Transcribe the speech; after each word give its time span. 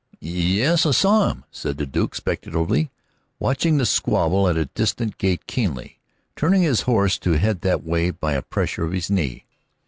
"Ye 0.19 0.63
es, 0.63 0.83
I 0.87 0.89
saw 0.89 1.29
him," 1.29 1.43
said 1.51 1.77
the 1.77 1.85
Duke 1.85 2.15
speculatively, 2.15 2.89
watching 3.37 3.77
the 3.77 3.85
squabble 3.85 4.47
at 4.49 4.55
the 4.55 4.65
distant 4.65 5.19
gate 5.19 5.45
keenly, 5.45 5.99
turning 6.35 6.63
his 6.63 6.81
horse 6.89 7.19
to 7.19 7.33
head 7.33 7.61
that 7.61 7.83
way 7.83 8.09
by 8.09 8.33
a 8.33 8.41
pressure 8.41 8.83
of 8.83 8.93
his 8.93 9.11
knee. 9.11 9.45